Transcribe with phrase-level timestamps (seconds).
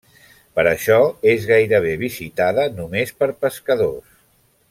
[0.59, 0.95] Per això
[1.33, 4.19] és gairebé visitada només per pescadors.